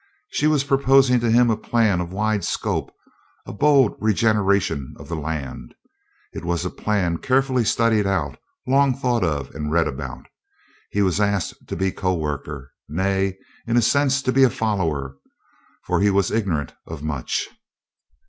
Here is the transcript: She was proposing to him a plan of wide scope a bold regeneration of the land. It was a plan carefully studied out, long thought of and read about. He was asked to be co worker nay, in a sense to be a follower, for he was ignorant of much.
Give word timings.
She 0.31 0.47
was 0.47 0.63
proposing 0.63 1.19
to 1.19 1.29
him 1.29 1.51
a 1.51 1.55
plan 1.55 2.01
of 2.01 2.11
wide 2.11 2.43
scope 2.43 2.91
a 3.45 3.53
bold 3.53 3.95
regeneration 3.99 4.95
of 4.97 5.07
the 5.07 5.15
land. 5.15 5.75
It 6.33 6.43
was 6.43 6.65
a 6.65 6.71
plan 6.71 7.19
carefully 7.19 7.63
studied 7.63 8.07
out, 8.07 8.39
long 8.65 8.97
thought 8.97 9.23
of 9.23 9.51
and 9.53 9.71
read 9.71 9.87
about. 9.87 10.25
He 10.89 11.03
was 11.03 11.21
asked 11.21 11.67
to 11.67 11.75
be 11.75 11.91
co 11.91 12.15
worker 12.15 12.71
nay, 12.89 13.37
in 13.67 13.77
a 13.77 13.81
sense 13.83 14.23
to 14.23 14.31
be 14.31 14.41
a 14.43 14.49
follower, 14.49 15.17
for 15.83 16.01
he 16.01 16.09
was 16.09 16.31
ignorant 16.31 16.73
of 16.87 17.03
much. 17.03 17.47